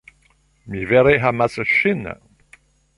[0.75, 2.05] Mi vere amas ŝin.